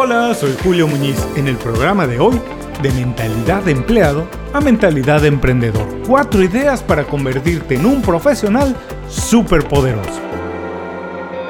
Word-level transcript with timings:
Hola, 0.00 0.32
soy 0.32 0.56
Julio 0.62 0.86
Muñiz. 0.86 1.16
En 1.34 1.48
el 1.48 1.56
programa 1.56 2.06
de 2.06 2.20
hoy, 2.20 2.40
de 2.82 2.92
mentalidad 2.92 3.64
de 3.64 3.72
empleado 3.72 4.28
a 4.52 4.60
mentalidad 4.60 5.22
de 5.22 5.26
emprendedor. 5.26 5.88
Cuatro 6.06 6.40
ideas 6.40 6.84
para 6.84 7.02
convertirte 7.02 7.74
en 7.74 7.84
un 7.84 8.00
profesional 8.00 8.76
superpoderoso. 9.08 10.20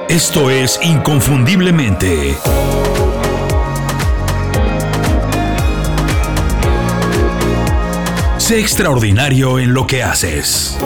Esto 0.08 0.48
es 0.48 0.80
Inconfundiblemente. 0.82 2.34
Sé 8.38 8.60
extraordinario 8.60 9.58
en 9.58 9.74
lo 9.74 9.86
que 9.86 10.02
haces. 10.02 10.78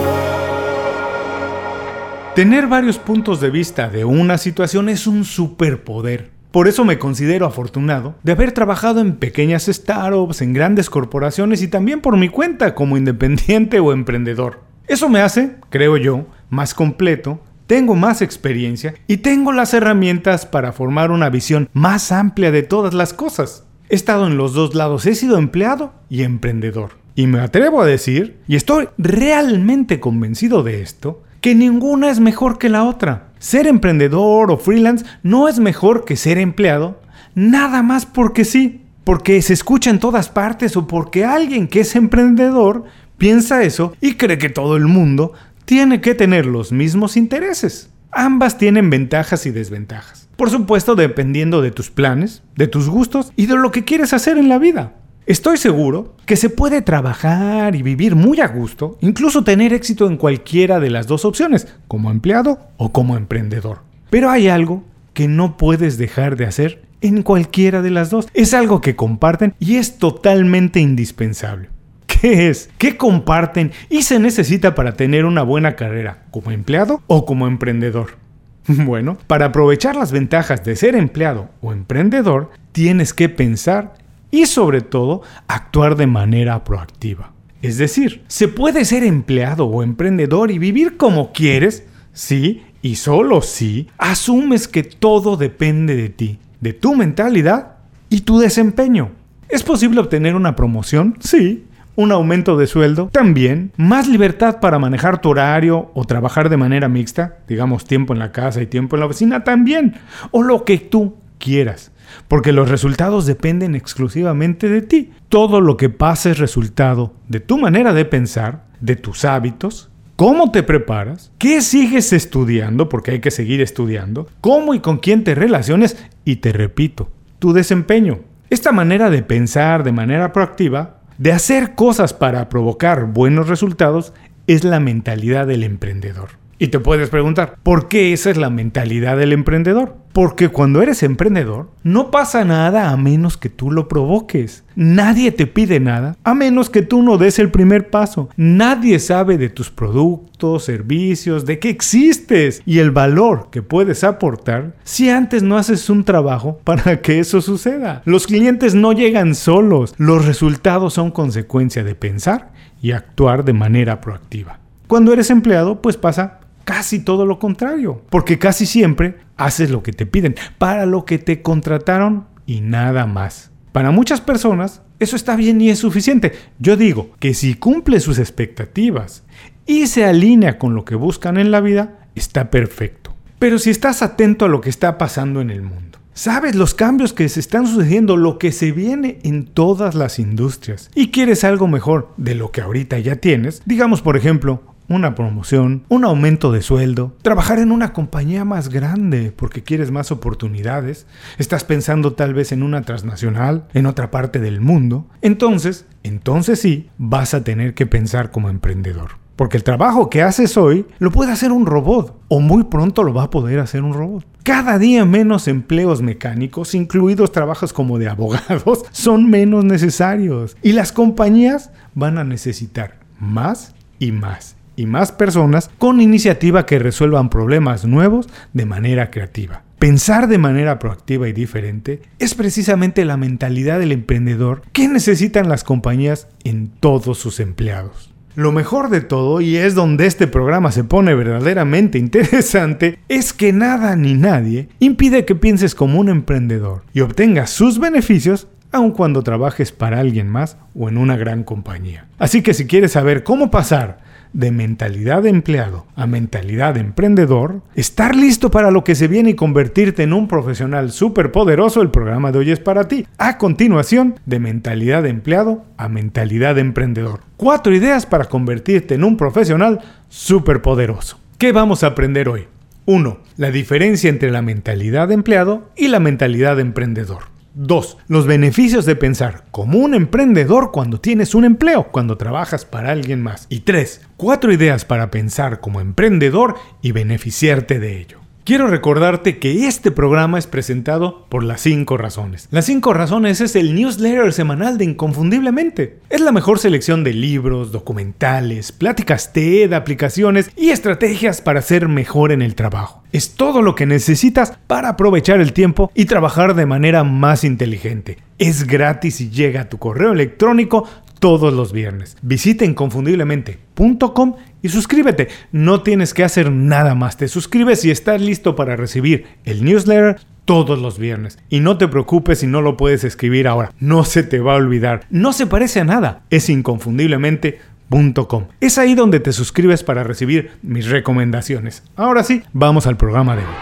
Tener 2.35 2.67
varios 2.67 2.97
puntos 2.97 3.39
de 3.39 3.49
vista 3.49 3.87
de 3.87 4.03
una 4.03 4.37
situación 4.37 4.89
es 4.89 5.07
un 5.07 5.23
superpoder. 5.23 6.32
Por 6.53 6.67
eso 6.67 6.85
me 6.85 6.99
considero 6.99 7.47
afortunado 7.47 8.13
de 8.21 8.33
haber 8.33 8.51
trabajado 8.51 9.01
en 9.01 9.15
pequeñas 9.15 9.65
startups, 9.65 10.43
en 10.43 10.53
grandes 10.53 10.87
corporaciones 10.87 11.63
y 11.63 11.67
también 11.67 11.99
por 11.99 12.15
mi 12.15 12.29
cuenta 12.29 12.75
como 12.75 12.95
independiente 12.95 13.79
o 13.79 13.91
emprendedor. 13.91 14.61
Eso 14.87 15.09
me 15.09 15.21
hace, 15.21 15.55
creo 15.71 15.97
yo, 15.97 16.27
más 16.51 16.75
completo, 16.75 17.41
tengo 17.65 17.95
más 17.95 18.21
experiencia 18.21 18.93
y 19.07 19.17
tengo 19.17 19.51
las 19.51 19.73
herramientas 19.73 20.45
para 20.45 20.73
formar 20.73 21.09
una 21.09 21.31
visión 21.31 21.69
más 21.73 22.11
amplia 22.11 22.51
de 22.51 22.61
todas 22.61 22.93
las 22.93 23.13
cosas. 23.13 23.65
He 23.89 23.95
estado 23.95 24.27
en 24.27 24.37
los 24.37 24.53
dos 24.53 24.75
lados, 24.75 25.07
he 25.07 25.15
sido 25.15 25.39
empleado 25.39 25.93
y 26.07 26.21
emprendedor. 26.21 26.91
Y 27.15 27.25
me 27.25 27.39
atrevo 27.39 27.81
a 27.81 27.87
decir, 27.87 28.41
y 28.47 28.57
estoy 28.57 28.89
realmente 28.99 29.99
convencido 29.99 30.61
de 30.61 30.83
esto, 30.83 31.23
que 31.43 31.55
ninguna 31.55 32.09
es 32.09 32.21
mejor 32.21 32.57
que 32.57 32.69
la 32.69 32.85
otra. 32.85 33.27
Ser 33.37 33.67
emprendedor 33.67 34.49
o 34.49 34.57
freelance 34.57 35.05
no 35.23 35.49
es 35.49 35.59
mejor 35.59 36.05
que 36.05 36.15
ser 36.15 36.37
empleado, 36.37 37.01
nada 37.35 37.83
más 37.83 38.05
porque 38.05 38.45
sí, 38.45 38.85
porque 39.03 39.41
se 39.41 39.51
escucha 39.51 39.89
en 39.89 39.99
todas 39.99 40.29
partes 40.29 40.77
o 40.77 40.87
porque 40.87 41.25
alguien 41.25 41.67
que 41.67 41.81
es 41.81 41.97
emprendedor 41.97 42.85
piensa 43.17 43.61
eso 43.61 43.93
y 43.99 44.13
cree 44.13 44.37
que 44.37 44.47
todo 44.47 44.77
el 44.77 44.85
mundo 44.85 45.33
tiene 45.65 45.99
que 45.99 46.15
tener 46.15 46.45
los 46.45 46.71
mismos 46.71 47.17
intereses. 47.17 47.89
Ambas 48.13 48.57
tienen 48.57 48.89
ventajas 48.89 49.45
y 49.45 49.51
desventajas. 49.51 50.29
Por 50.37 50.49
supuesto, 50.49 50.95
dependiendo 50.95 51.61
de 51.61 51.71
tus 51.71 51.91
planes, 51.91 52.41
de 52.55 52.67
tus 52.67 52.87
gustos 52.87 53.33
y 53.35 53.47
de 53.47 53.57
lo 53.57 53.69
que 53.71 53.83
quieres 53.83 54.13
hacer 54.13 54.37
en 54.37 54.47
la 54.47 54.59
vida. 54.59 54.93
Estoy 55.25 55.55
seguro 55.55 56.17
que 56.25 56.35
se 56.35 56.49
puede 56.49 56.81
trabajar 56.81 57.75
y 57.75 57.81
vivir 57.81 58.13
muy 58.13 58.41
a 58.41 58.47
gusto, 58.47 58.97
incluso 58.99 59.45
tener 59.45 59.71
éxito 59.71 60.07
en 60.07 60.17
cualquiera 60.17 60.81
de 60.81 60.89
las 60.89 61.07
dos 61.07 61.23
opciones, 61.23 61.65
como 61.87 62.11
empleado 62.11 62.59
o 62.75 62.91
como 62.91 63.15
emprendedor. 63.15 63.83
Pero 64.09 64.29
hay 64.29 64.49
algo 64.49 64.83
que 65.13 65.29
no 65.29 65.55
puedes 65.55 65.97
dejar 65.97 66.35
de 66.35 66.45
hacer 66.45 66.81
en 66.99 67.23
cualquiera 67.23 67.81
de 67.81 67.91
las 67.91 68.09
dos. 68.09 68.27
Es 68.33 68.53
algo 68.53 68.81
que 68.81 68.97
comparten 68.97 69.53
y 69.59 69.77
es 69.77 69.97
totalmente 69.97 70.81
indispensable. 70.81 71.69
¿Qué 72.05 72.49
es? 72.49 72.69
¿Qué 72.77 72.97
comparten 72.97 73.71
y 73.89 74.01
se 74.01 74.19
necesita 74.19 74.75
para 74.75 74.95
tener 74.95 75.23
una 75.23 75.43
buena 75.43 75.77
carrera 75.77 76.23
como 76.31 76.51
empleado 76.51 77.01
o 77.07 77.25
como 77.25 77.47
emprendedor? 77.47 78.17
Bueno, 78.67 79.17
para 79.27 79.47
aprovechar 79.47 79.97
las 79.97 80.13
ventajas 80.13 80.63
de 80.63 80.77
ser 80.77 80.95
empleado 80.95 81.49
o 81.61 81.73
emprendedor, 81.73 82.51
tienes 82.71 83.13
que 83.13 83.27
pensar 83.27 83.93
y 84.33 84.47
sobre 84.47 84.81
todo 84.81 85.21
actuar 85.47 85.95
de 85.95 86.07
manera 86.07 86.63
proactiva. 86.63 87.31
Es 87.61 87.77
decir, 87.77 88.23
se 88.27 88.47
puede 88.47 88.83
ser 88.83 89.03
empleado 89.03 89.67
o 89.67 89.83
emprendedor 89.83 90.49
y 90.49 90.57
vivir 90.57 90.97
como 90.97 91.31
quieres, 91.31 91.85
sí, 92.13 92.63
y 92.81 92.95
solo 92.95 93.43
si 93.43 93.89
asumes 93.99 94.67
que 94.67 94.81
todo 94.81 95.37
depende 95.37 95.95
de 95.95 96.09
ti, 96.09 96.39
de 96.61 96.73
tu 96.73 96.95
mentalidad 96.95 97.75
y 98.09 98.21
tu 98.21 98.39
desempeño. 98.39 99.11
¿Es 99.49 99.61
posible 99.61 99.99
obtener 99.99 100.33
una 100.33 100.55
promoción? 100.55 101.15
Sí. 101.19 101.65
Un 101.95 102.11
aumento 102.11 102.57
de 102.57 102.65
sueldo 102.65 103.09
también, 103.11 103.71
más 103.77 104.07
libertad 104.07 104.59
para 104.59 104.79
manejar 104.79 105.21
tu 105.21 105.29
horario 105.29 105.91
o 105.93 106.05
trabajar 106.05 106.49
de 106.49 106.57
manera 106.57 106.89
mixta, 106.89 107.37
digamos 107.47 107.85
tiempo 107.85 108.13
en 108.13 108.19
la 108.19 108.31
casa 108.31 108.63
y 108.63 108.65
tiempo 108.65 108.95
en 108.95 109.01
la 109.01 109.05
oficina 109.05 109.43
también, 109.43 109.93
o 110.31 110.41
lo 110.41 110.65
que 110.65 110.79
tú 110.79 111.17
quieras 111.43 111.91
porque 112.27 112.51
los 112.51 112.69
resultados 112.69 113.25
dependen 113.25 113.75
exclusivamente 113.75 114.69
de 114.69 114.81
ti. 114.81 115.11
Todo 115.29 115.61
lo 115.61 115.77
que 115.77 115.89
pasa 115.89 116.31
es 116.31 116.37
resultado 116.37 117.13
de 117.27 117.39
tu 117.39 117.57
manera 117.57 117.93
de 117.93 118.05
pensar, 118.05 118.65
de 118.79 118.95
tus 118.95 119.25
hábitos, 119.25 119.89
cómo 120.15 120.51
te 120.51 120.63
preparas, 120.63 121.31
qué 121.37 121.61
sigues 121.61 122.13
estudiando, 122.13 122.89
porque 122.89 123.11
hay 123.11 123.19
que 123.19 123.31
seguir 123.31 123.61
estudiando, 123.61 124.27
cómo 124.41 124.73
y 124.73 124.79
con 124.79 124.97
quién 124.97 125.23
te 125.23 125.35
relaciones 125.35 125.97
y 126.25 126.37
te 126.37 126.51
repito, 126.51 127.09
tu 127.39 127.53
desempeño. 127.53 128.19
Esta 128.49 128.71
manera 128.71 129.09
de 129.09 129.23
pensar 129.23 129.83
de 129.83 129.91
manera 129.91 130.31
proactiva, 130.31 131.01
de 131.17 131.31
hacer 131.31 131.75
cosas 131.75 132.13
para 132.13 132.49
provocar 132.49 133.05
buenos 133.05 133.47
resultados, 133.47 134.13
es 134.45 134.63
la 134.63 134.79
mentalidad 134.79 135.47
del 135.47 135.63
emprendedor. 135.63 136.42
Y 136.63 136.69
te 136.69 136.79
puedes 136.79 137.09
preguntar, 137.09 137.57
¿por 137.61 137.89
qué 137.89 138.13
esa 138.13 138.29
es 138.29 138.37
la 138.37 138.49
mentalidad 138.49 139.17
del 139.17 139.33
emprendedor? 139.33 139.97
Porque 140.13 140.47
cuando 140.47 140.81
eres 140.81 141.03
emprendedor, 141.03 141.69
no 141.83 142.09
pasa 142.09 142.45
nada 142.45 142.89
a 142.89 142.95
menos 142.95 143.35
que 143.35 143.49
tú 143.49 143.69
lo 143.69 143.89
provoques. 143.89 144.63
Nadie 144.73 145.33
te 145.33 145.45
pide 145.45 145.81
nada 145.81 146.15
a 146.23 146.33
menos 146.33 146.69
que 146.69 146.81
tú 146.81 147.03
no 147.03 147.17
des 147.17 147.37
el 147.37 147.51
primer 147.51 147.89
paso. 147.89 148.29
Nadie 148.37 148.99
sabe 148.99 149.37
de 149.37 149.49
tus 149.49 149.71
productos, 149.71 150.63
servicios, 150.63 151.45
de 151.45 151.59
qué 151.59 151.67
existes 151.69 152.61
y 152.65 152.79
el 152.79 152.91
valor 152.91 153.49
que 153.51 153.61
puedes 153.61 154.05
aportar 154.05 154.73
si 154.85 155.09
antes 155.09 155.43
no 155.43 155.57
haces 155.57 155.89
un 155.89 156.05
trabajo 156.05 156.61
para 156.63 157.01
que 157.01 157.19
eso 157.19 157.41
suceda. 157.41 158.03
Los 158.05 158.25
clientes 158.25 158.73
no 158.73 158.93
llegan 158.93 159.35
solos. 159.35 159.95
Los 159.97 160.25
resultados 160.25 160.93
son 160.93 161.11
consecuencia 161.11 161.83
de 161.83 161.95
pensar 161.95 162.53
y 162.81 162.91
actuar 162.91 163.43
de 163.43 163.51
manera 163.51 163.99
proactiva. 163.99 164.61
Cuando 164.87 165.11
eres 165.11 165.29
empleado, 165.29 165.81
pues 165.81 165.97
pasa 165.97 166.39
casi 166.63 166.99
todo 166.99 167.25
lo 167.25 167.39
contrario, 167.39 168.01
porque 168.09 168.39
casi 168.39 168.65
siempre 168.65 169.17
haces 169.37 169.69
lo 169.69 169.83
que 169.83 169.93
te 169.93 170.05
piden, 170.05 170.35
para 170.57 170.85
lo 170.85 171.05
que 171.05 171.17
te 171.17 171.41
contrataron 171.41 172.27
y 172.45 172.61
nada 172.61 173.05
más. 173.05 173.51
Para 173.71 173.91
muchas 173.91 174.21
personas 174.21 174.81
eso 174.99 175.15
está 175.15 175.35
bien 175.35 175.59
y 175.59 175.69
es 175.69 175.79
suficiente. 175.79 176.33
Yo 176.59 176.77
digo 176.77 177.11
que 177.19 177.33
si 177.33 177.55
cumple 177.55 177.99
sus 177.99 178.19
expectativas 178.19 179.23
y 179.65 179.87
se 179.87 180.05
alinea 180.05 180.57
con 180.57 180.75
lo 180.75 180.85
que 180.85 180.95
buscan 180.95 181.37
en 181.37 181.51
la 181.51 181.59
vida, 181.59 182.07
está 182.15 182.49
perfecto. 182.49 183.13
Pero 183.39 183.59
si 183.59 183.69
estás 183.69 184.01
atento 184.01 184.45
a 184.45 184.49
lo 184.49 184.61
que 184.61 184.69
está 184.69 184.97
pasando 184.97 185.41
en 185.41 185.49
el 185.49 185.61
mundo, 185.61 185.99
sabes 186.13 186.55
los 186.55 186.73
cambios 186.73 187.11
que 187.11 187.27
se 187.27 187.39
están 187.39 187.67
sucediendo, 187.67 188.15
lo 188.15 188.37
que 188.37 188.51
se 188.51 188.71
viene 188.71 189.19
en 189.23 189.45
todas 189.45 189.95
las 189.95 190.19
industrias, 190.19 190.89
y 190.95 191.09
quieres 191.11 191.43
algo 191.43 191.67
mejor 191.67 192.13
de 192.15 192.35
lo 192.35 192.51
que 192.51 192.61
ahorita 192.61 192.99
ya 192.99 193.17
tienes, 193.17 193.61
digamos 193.65 194.01
por 194.01 194.15
ejemplo, 194.15 194.72
una 194.89 195.15
promoción, 195.15 195.83
un 195.89 196.03
aumento 196.05 196.51
de 196.51 196.61
sueldo, 196.61 197.15
trabajar 197.21 197.59
en 197.59 197.71
una 197.71 197.93
compañía 197.93 198.45
más 198.45 198.69
grande 198.69 199.31
porque 199.35 199.63
quieres 199.63 199.91
más 199.91 200.11
oportunidades, 200.11 201.07
estás 201.37 201.63
pensando 201.63 202.13
tal 202.13 202.33
vez 202.33 202.51
en 202.51 202.63
una 202.63 202.81
transnacional, 202.83 203.67
en 203.73 203.85
otra 203.85 204.11
parte 204.11 204.39
del 204.39 204.61
mundo, 204.61 205.07
entonces, 205.21 205.85
entonces 206.03 206.59
sí, 206.59 206.89
vas 206.97 207.33
a 207.33 207.43
tener 207.43 207.73
que 207.73 207.85
pensar 207.85 208.31
como 208.31 208.49
emprendedor. 208.49 209.23
Porque 209.35 209.57
el 209.57 209.63
trabajo 209.63 210.11
que 210.11 210.21
haces 210.21 210.57
hoy 210.57 210.85
lo 210.99 211.09
puede 211.09 211.31
hacer 211.31 211.51
un 211.51 211.65
robot 211.65 212.21
o 212.27 212.39
muy 212.39 212.65
pronto 212.65 213.01
lo 213.01 213.15
va 213.15 213.23
a 213.23 213.29
poder 213.31 213.59
hacer 213.59 213.81
un 213.81 213.93
robot. 213.93 214.25
Cada 214.43 214.77
día 214.77 215.05
menos 215.05 215.47
empleos 215.47 216.03
mecánicos, 216.03 216.75
incluidos 216.75 217.31
trabajos 217.31 217.73
como 217.73 217.97
de 217.97 218.09
abogados, 218.09 218.85
son 218.91 219.31
menos 219.31 219.65
necesarios. 219.65 220.55
Y 220.61 220.73
las 220.73 220.91
compañías 220.91 221.71
van 221.95 222.19
a 222.19 222.23
necesitar 222.23 222.99
más 223.19 223.73
y 223.97 224.11
más 224.11 224.55
y 224.75 224.85
más 224.85 225.11
personas 225.11 225.69
con 225.77 226.01
iniciativa 226.01 226.65
que 226.65 226.79
resuelvan 226.79 227.29
problemas 227.29 227.85
nuevos 227.85 228.27
de 228.53 228.65
manera 228.65 229.11
creativa. 229.11 229.63
Pensar 229.79 230.27
de 230.27 230.37
manera 230.37 230.79
proactiva 230.79 231.27
y 231.27 231.33
diferente 231.33 232.01
es 232.19 232.35
precisamente 232.35 233.03
la 233.03 233.17
mentalidad 233.17 233.79
del 233.79 233.91
emprendedor 233.91 234.61
que 234.71 234.87
necesitan 234.87 235.49
las 235.49 235.63
compañías 235.63 236.27
en 236.43 236.69
todos 236.69 237.17
sus 237.17 237.39
empleados. 237.39 238.13
Lo 238.35 238.51
mejor 238.51 238.89
de 238.89 239.01
todo, 239.01 239.41
y 239.41 239.57
es 239.57 239.75
donde 239.75 240.07
este 240.07 240.25
programa 240.25 240.71
se 240.71 240.83
pone 240.83 241.13
verdaderamente 241.13 241.99
interesante, 241.99 242.97
es 243.09 243.33
que 243.33 243.53
nada 243.53 243.95
ni 243.95 244.15
nadie 244.15 244.69
impide 244.79 245.25
que 245.25 245.35
pienses 245.35 245.75
como 245.75 245.99
un 245.99 246.09
emprendedor 246.09 246.83
y 246.93 247.01
obtengas 247.01 247.51
sus 247.51 247.79
beneficios 247.79 248.47
aun 248.71 248.91
cuando 248.91 249.21
trabajes 249.21 249.71
para 249.71 249.99
alguien 249.99 250.27
más 250.27 250.57
o 250.73 250.89
en 250.89 250.97
una 250.97 251.15
gran 251.15 251.43
compañía. 251.43 252.07
Así 252.17 252.41
que 252.41 252.55
si 252.55 252.65
quieres 252.65 252.93
saber 252.93 253.23
cómo 253.23 253.51
pasar 253.51 253.99
de 254.33 254.51
mentalidad 254.51 255.23
de 255.23 255.29
empleado 255.29 255.85
a 255.95 256.07
mentalidad 256.07 256.73
de 256.73 256.81
emprendedor, 256.81 257.61
estar 257.75 258.15
listo 258.15 258.51
para 258.51 258.71
lo 258.71 258.83
que 258.83 258.95
se 258.95 259.07
viene 259.07 259.31
y 259.31 259.35
convertirte 259.35 260.03
en 260.03 260.13
un 260.13 260.27
profesional 260.27 260.91
súper 260.91 261.31
poderoso, 261.31 261.81
el 261.81 261.91
programa 261.91 262.31
de 262.31 262.39
hoy 262.39 262.51
es 262.51 262.59
para 262.59 262.87
ti. 262.87 263.07
A 263.17 263.37
continuación, 263.37 264.19
de 264.25 264.39
mentalidad 264.39 265.03
de 265.03 265.09
empleado 265.09 265.63
a 265.77 265.87
mentalidad 265.87 266.55
de 266.55 266.61
emprendedor. 266.61 267.21
Cuatro 267.37 267.73
ideas 267.73 268.05
para 268.05 268.25
convertirte 268.25 268.95
en 268.95 269.03
un 269.03 269.17
profesional 269.17 269.79
súper 270.09 270.61
poderoso. 270.61 271.19
¿Qué 271.37 271.51
vamos 271.51 271.83
a 271.83 271.87
aprender 271.87 272.29
hoy? 272.29 272.47
1. 272.85 273.17
La 273.37 273.51
diferencia 273.51 274.09
entre 274.09 274.31
la 274.31 274.41
mentalidad 274.41 275.07
de 275.07 275.13
empleado 275.13 275.69
y 275.77 275.87
la 275.87 275.99
mentalidad 275.99 276.57
de 276.57 276.63
emprendedor. 276.63 277.32
2. 277.55 277.97
Los 278.07 278.25
beneficios 278.25 278.85
de 278.85 278.95
pensar 278.95 279.45
como 279.51 279.79
un 279.79 279.93
emprendedor 279.93 280.71
cuando 280.71 280.99
tienes 280.99 281.35
un 281.35 281.45
empleo, 281.45 281.91
cuando 281.91 282.17
trabajas 282.17 282.65
para 282.65 282.91
alguien 282.91 283.21
más. 283.21 283.45
Y 283.49 283.61
3. 283.61 284.01
Cuatro 284.17 284.51
ideas 284.51 284.85
para 284.85 285.11
pensar 285.11 285.59
como 285.59 285.79
emprendedor 285.79 286.55
y 286.81 286.91
beneficiarte 286.91 287.79
de 287.79 287.99
ello. 287.99 288.22
Quiero 288.45 288.67
recordarte 288.67 289.37
que 289.37 289.67
este 289.67 289.89
programa 289.89 290.37
es 290.37 290.47
presentado 290.47 291.27
por 291.29 291.45
Las 291.45 291.61
5 291.61 291.95
Razones. 291.95 292.49
Las 292.51 292.65
5 292.65 292.93
Razones 292.93 293.39
es 293.39 293.55
el 293.55 293.73
newsletter 293.73 294.33
semanal 294.33 294.77
de 294.77 294.83
Inconfundiblemente. 294.83 295.99
Es 296.09 296.19
la 296.19 296.33
mejor 296.33 296.59
selección 296.59 297.05
de 297.05 297.13
libros, 297.13 297.71
documentales, 297.71 298.73
pláticas 298.73 299.31
TED, 299.31 299.71
aplicaciones 299.71 300.51
y 300.57 300.71
estrategias 300.71 301.39
para 301.39 301.61
ser 301.61 301.87
mejor 301.87 302.33
en 302.33 302.41
el 302.41 302.55
trabajo. 302.55 303.01
Es 303.13 303.35
todo 303.35 303.61
lo 303.61 303.75
que 303.75 303.85
necesitas 303.85 304.57
para 304.67 304.89
aprovechar 304.89 305.39
el 305.39 305.53
tiempo 305.53 305.89
y 305.95 306.03
trabajar 306.03 306.53
de 306.53 306.65
manera 306.65 307.05
más 307.05 307.45
inteligente. 307.45 308.17
Es 308.39 308.67
gratis 308.67 309.21
y 309.21 309.29
llega 309.29 309.61
a 309.61 309.69
tu 309.69 309.77
correo 309.77 310.11
electrónico 310.11 310.85
todos 311.23 311.53
los 311.53 311.71
viernes. 311.71 312.17
Visita 312.21 312.65
inconfundiblemente.com 312.65 314.35
y 314.61 314.67
suscríbete. 314.67 315.29
No 315.53 315.81
tienes 315.81 316.13
que 316.13 316.25
hacer 316.25 316.51
nada 316.51 316.95
más. 316.95 317.15
Te 317.15 317.29
suscribes 317.29 317.85
y 317.85 317.91
estás 317.91 318.19
listo 318.19 318.57
para 318.57 318.75
recibir 318.75 319.27
el 319.45 319.63
newsletter 319.63 320.17
todos 320.43 320.77
los 320.79 320.99
viernes. 320.99 321.39
Y 321.47 321.61
no 321.61 321.77
te 321.77 321.87
preocupes 321.87 322.39
si 322.39 322.47
no 322.47 322.61
lo 322.61 322.75
puedes 322.75 323.05
escribir 323.05 323.47
ahora. 323.47 323.71
No 323.79 324.03
se 324.03 324.23
te 324.23 324.41
va 324.41 324.51
a 324.51 324.57
olvidar. 324.57 325.05
No 325.09 325.31
se 325.31 325.47
parece 325.47 325.79
a 325.79 325.85
nada. 325.85 326.23
Es 326.29 326.49
inconfundiblemente.com. 326.49 328.47
Es 328.59 328.77
ahí 328.77 328.93
donde 328.93 329.21
te 329.21 329.31
suscribes 329.31 329.81
para 329.81 330.03
recibir 330.03 330.51
mis 330.61 330.89
recomendaciones. 330.89 331.83
Ahora 331.95 332.25
sí, 332.25 332.43
vamos 332.51 332.85
al 332.85 332.97
programa 332.97 333.37
de 333.37 333.43
hoy. 333.43 333.53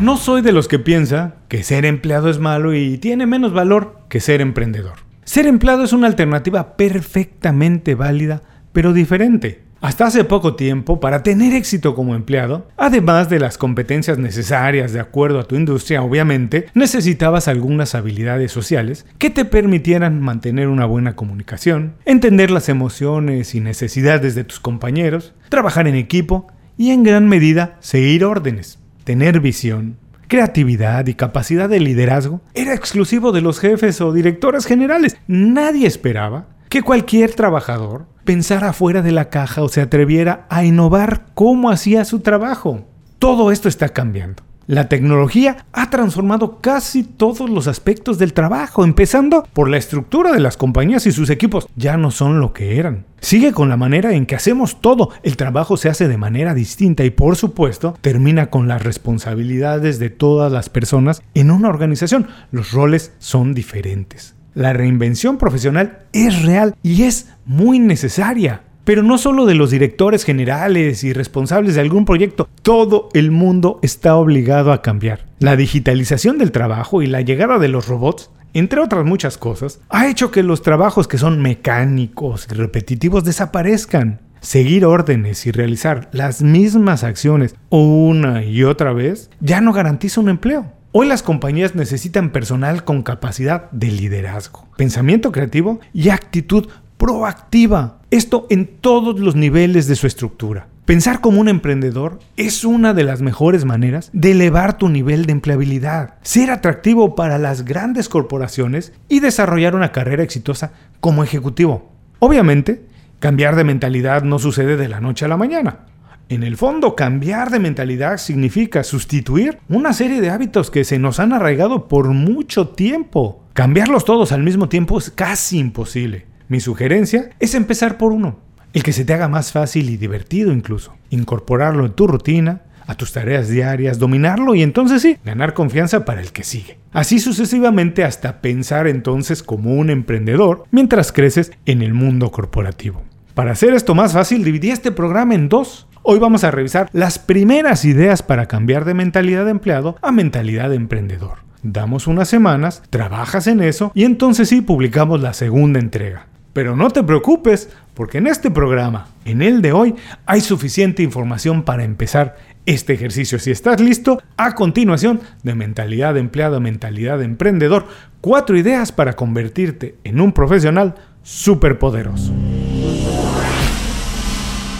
No 0.00 0.16
soy 0.16 0.40
de 0.40 0.52
los 0.52 0.68
que 0.68 0.78
piensa 0.78 1.34
que 1.48 1.62
ser 1.64 1.84
empleado 1.84 2.30
es 2.30 2.38
malo 2.38 2.74
y 2.74 2.96
tiene 2.96 3.26
menos 3.26 3.52
valor 3.52 3.98
que 4.08 4.20
ser 4.20 4.40
emprendedor. 4.40 5.09
Ser 5.30 5.46
empleado 5.46 5.84
es 5.84 5.92
una 5.92 6.08
alternativa 6.08 6.76
perfectamente 6.76 7.94
válida, 7.94 8.42
pero 8.72 8.92
diferente. 8.92 9.62
Hasta 9.80 10.06
hace 10.06 10.24
poco 10.24 10.56
tiempo, 10.56 10.98
para 10.98 11.22
tener 11.22 11.54
éxito 11.54 11.94
como 11.94 12.16
empleado, 12.16 12.66
además 12.76 13.30
de 13.30 13.38
las 13.38 13.56
competencias 13.56 14.18
necesarias 14.18 14.92
de 14.92 14.98
acuerdo 14.98 15.38
a 15.38 15.44
tu 15.44 15.54
industria, 15.54 16.02
obviamente, 16.02 16.66
necesitabas 16.74 17.46
algunas 17.46 17.94
habilidades 17.94 18.50
sociales 18.50 19.06
que 19.18 19.30
te 19.30 19.44
permitieran 19.44 20.20
mantener 20.20 20.66
una 20.66 20.84
buena 20.84 21.14
comunicación, 21.14 21.94
entender 22.06 22.50
las 22.50 22.68
emociones 22.68 23.54
y 23.54 23.60
necesidades 23.60 24.34
de 24.34 24.42
tus 24.42 24.58
compañeros, 24.58 25.32
trabajar 25.48 25.86
en 25.86 25.94
equipo 25.94 26.48
y 26.76 26.90
en 26.90 27.04
gran 27.04 27.28
medida 27.28 27.76
seguir 27.78 28.24
órdenes, 28.24 28.80
tener 29.04 29.38
visión, 29.38 29.96
creatividad 30.30 31.08
y 31.08 31.14
capacidad 31.14 31.68
de 31.68 31.80
liderazgo 31.80 32.40
era 32.54 32.72
exclusivo 32.72 33.32
de 33.32 33.40
los 33.40 33.58
jefes 33.58 34.00
o 34.00 34.12
directores 34.12 34.64
generales. 34.64 35.16
Nadie 35.26 35.88
esperaba 35.88 36.46
que 36.68 36.82
cualquier 36.82 37.34
trabajador 37.34 38.06
pensara 38.24 38.72
fuera 38.72 39.02
de 39.02 39.10
la 39.10 39.28
caja 39.28 39.62
o 39.64 39.68
se 39.68 39.80
atreviera 39.80 40.46
a 40.48 40.64
innovar 40.64 41.26
cómo 41.34 41.68
hacía 41.68 42.04
su 42.04 42.20
trabajo. 42.20 42.86
Todo 43.18 43.50
esto 43.50 43.68
está 43.68 43.88
cambiando. 43.88 44.44
La 44.70 44.88
tecnología 44.88 45.66
ha 45.72 45.90
transformado 45.90 46.60
casi 46.60 47.02
todos 47.02 47.50
los 47.50 47.66
aspectos 47.66 48.18
del 48.18 48.32
trabajo, 48.32 48.84
empezando 48.84 49.44
por 49.52 49.68
la 49.68 49.78
estructura 49.78 50.30
de 50.30 50.38
las 50.38 50.56
compañías 50.56 51.06
y 51.06 51.10
sus 51.10 51.28
equipos. 51.28 51.66
Ya 51.74 51.96
no 51.96 52.12
son 52.12 52.38
lo 52.38 52.52
que 52.52 52.78
eran. 52.78 53.04
Sigue 53.20 53.50
con 53.50 53.68
la 53.68 53.76
manera 53.76 54.14
en 54.14 54.26
que 54.26 54.36
hacemos 54.36 54.80
todo. 54.80 55.10
El 55.24 55.36
trabajo 55.36 55.76
se 55.76 55.88
hace 55.88 56.06
de 56.06 56.16
manera 56.16 56.54
distinta 56.54 57.02
y 57.02 57.10
por 57.10 57.34
supuesto 57.34 57.96
termina 58.00 58.48
con 58.48 58.68
las 58.68 58.80
responsabilidades 58.80 59.98
de 59.98 60.10
todas 60.10 60.52
las 60.52 60.68
personas 60.68 61.20
en 61.34 61.50
una 61.50 61.68
organización. 61.68 62.28
Los 62.52 62.70
roles 62.70 63.12
son 63.18 63.54
diferentes. 63.54 64.36
La 64.54 64.72
reinvención 64.72 65.36
profesional 65.36 66.04
es 66.12 66.44
real 66.44 66.76
y 66.84 67.02
es 67.02 67.30
muy 67.44 67.80
necesaria. 67.80 68.62
Pero 68.90 69.04
no 69.04 69.18
solo 69.18 69.46
de 69.46 69.54
los 69.54 69.70
directores 69.70 70.24
generales 70.24 71.04
y 71.04 71.12
responsables 71.12 71.76
de 71.76 71.80
algún 71.80 72.04
proyecto, 72.04 72.48
todo 72.62 73.08
el 73.14 73.30
mundo 73.30 73.78
está 73.82 74.16
obligado 74.16 74.72
a 74.72 74.82
cambiar. 74.82 75.26
La 75.38 75.54
digitalización 75.54 76.38
del 76.38 76.50
trabajo 76.50 77.00
y 77.00 77.06
la 77.06 77.20
llegada 77.20 77.60
de 77.60 77.68
los 77.68 77.86
robots 77.86 78.32
entre 78.52 78.80
otras 78.80 79.04
muchas 79.04 79.38
cosas, 79.38 79.78
ha 79.90 80.08
hecho 80.08 80.32
que 80.32 80.42
los 80.42 80.62
trabajos 80.62 81.06
que 81.06 81.18
son 81.18 81.40
mecánicos 81.40 82.48
y 82.50 82.54
repetitivos 82.54 83.22
desaparezcan. 83.22 84.22
Seguir 84.40 84.84
órdenes 84.84 85.46
y 85.46 85.52
realizar 85.52 86.08
las 86.10 86.42
mismas 86.42 87.04
acciones 87.04 87.54
una 87.68 88.42
y 88.42 88.64
otra 88.64 88.92
vez 88.92 89.30
ya 89.38 89.60
no 89.60 89.72
garantiza 89.72 90.20
un 90.20 90.30
empleo. 90.30 90.66
Hoy 90.90 91.06
las 91.06 91.22
compañías 91.22 91.76
necesitan 91.76 92.30
personal 92.30 92.82
con 92.82 93.04
capacidad 93.04 93.70
de 93.70 93.92
liderazgo, 93.92 94.66
pensamiento 94.76 95.30
creativo 95.30 95.78
y 95.94 96.08
actitud 96.08 96.66
proactiva. 96.96 97.99
Esto 98.10 98.48
en 98.50 98.66
todos 98.66 99.20
los 99.20 99.36
niveles 99.36 99.86
de 99.86 99.94
su 99.94 100.08
estructura. 100.08 100.66
Pensar 100.84 101.20
como 101.20 101.40
un 101.40 101.48
emprendedor 101.48 102.18
es 102.36 102.64
una 102.64 102.92
de 102.92 103.04
las 103.04 103.22
mejores 103.22 103.64
maneras 103.64 104.10
de 104.12 104.32
elevar 104.32 104.76
tu 104.78 104.88
nivel 104.88 105.26
de 105.26 105.32
empleabilidad, 105.32 106.14
ser 106.22 106.50
atractivo 106.50 107.14
para 107.14 107.38
las 107.38 107.64
grandes 107.64 108.08
corporaciones 108.08 108.92
y 109.08 109.20
desarrollar 109.20 109.76
una 109.76 109.92
carrera 109.92 110.24
exitosa 110.24 110.72
como 110.98 111.22
ejecutivo. 111.22 111.92
Obviamente, 112.18 112.84
cambiar 113.20 113.54
de 113.54 113.62
mentalidad 113.62 114.24
no 114.24 114.40
sucede 114.40 114.76
de 114.76 114.88
la 114.88 114.98
noche 114.98 115.26
a 115.26 115.28
la 115.28 115.36
mañana. 115.36 115.86
En 116.28 116.42
el 116.42 116.56
fondo, 116.56 116.96
cambiar 116.96 117.50
de 117.50 117.60
mentalidad 117.60 118.16
significa 118.16 118.82
sustituir 118.82 119.58
una 119.68 119.92
serie 119.92 120.20
de 120.20 120.30
hábitos 120.30 120.72
que 120.72 120.82
se 120.82 120.98
nos 120.98 121.20
han 121.20 121.32
arraigado 121.32 121.86
por 121.86 122.08
mucho 122.08 122.70
tiempo. 122.70 123.44
Cambiarlos 123.52 124.04
todos 124.04 124.32
al 124.32 124.42
mismo 124.42 124.68
tiempo 124.68 124.98
es 124.98 125.10
casi 125.10 125.58
imposible. 125.58 126.29
Mi 126.50 126.58
sugerencia 126.58 127.30
es 127.38 127.54
empezar 127.54 127.96
por 127.96 128.10
uno, 128.10 128.40
el 128.72 128.82
que 128.82 128.92
se 128.92 129.04
te 129.04 129.14
haga 129.14 129.28
más 129.28 129.52
fácil 129.52 129.88
y 129.88 129.96
divertido 129.96 130.50
incluso. 130.50 130.96
Incorporarlo 131.08 131.86
en 131.86 131.92
tu 131.92 132.08
rutina, 132.08 132.62
a 132.88 132.96
tus 132.96 133.12
tareas 133.12 133.48
diarias, 133.48 134.00
dominarlo 134.00 134.56
y 134.56 134.64
entonces 134.64 135.00
sí, 135.00 135.16
ganar 135.24 135.54
confianza 135.54 136.04
para 136.04 136.20
el 136.20 136.32
que 136.32 136.42
sigue. 136.42 136.76
Así 136.90 137.20
sucesivamente 137.20 138.02
hasta 138.02 138.40
pensar 138.40 138.88
entonces 138.88 139.44
como 139.44 139.76
un 139.76 139.90
emprendedor 139.90 140.64
mientras 140.72 141.12
creces 141.12 141.52
en 141.66 141.82
el 141.82 141.94
mundo 141.94 142.32
corporativo. 142.32 143.00
Para 143.34 143.52
hacer 143.52 143.72
esto 143.72 143.94
más 143.94 144.14
fácil, 144.14 144.42
dividí 144.42 144.72
este 144.72 144.90
programa 144.90 145.36
en 145.36 145.48
dos. 145.48 145.86
Hoy 146.02 146.18
vamos 146.18 146.42
a 146.42 146.50
revisar 146.50 146.90
las 146.92 147.20
primeras 147.20 147.84
ideas 147.84 148.24
para 148.24 148.46
cambiar 148.46 148.84
de 148.84 148.94
mentalidad 148.94 149.44
de 149.44 149.52
empleado 149.52 149.98
a 150.02 150.10
mentalidad 150.10 150.68
de 150.70 150.74
emprendedor. 150.74 151.44
Damos 151.62 152.08
unas 152.08 152.28
semanas, 152.28 152.82
trabajas 152.90 153.46
en 153.46 153.60
eso 153.60 153.92
y 153.94 154.02
entonces 154.02 154.48
sí 154.48 154.62
publicamos 154.62 155.20
la 155.20 155.32
segunda 155.32 155.78
entrega. 155.78 156.26
Pero 156.52 156.76
no 156.76 156.90
te 156.90 157.02
preocupes, 157.02 157.70
porque 157.94 158.18
en 158.18 158.26
este 158.26 158.50
programa, 158.50 159.08
en 159.24 159.42
el 159.42 159.62
de 159.62 159.72
hoy, 159.72 159.94
hay 160.26 160.40
suficiente 160.40 161.02
información 161.02 161.62
para 161.62 161.84
empezar 161.84 162.36
este 162.66 162.92
ejercicio. 162.92 163.38
Si 163.38 163.50
estás 163.50 163.80
listo, 163.80 164.22
a 164.36 164.54
continuación, 164.54 165.20
de 165.42 165.54
mentalidad 165.54 166.14
de 166.14 166.20
empleado 166.20 166.60
mentalidad 166.60 167.18
de 167.18 167.24
emprendedor, 167.24 167.86
cuatro 168.20 168.56
ideas 168.56 168.92
para 168.92 169.14
convertirte 169.14 169.96
en 170.04 170.20
un 170.20 170.32
profesional 170.32 170.94
superpoderoso. 171.22 172.32